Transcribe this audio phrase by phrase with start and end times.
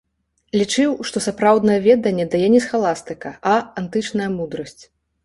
[0.59, 3.53] Лічыў, што сапраўднае веданне дае не схаластыка, а
[3.83, 4.81] антычная мудрасць.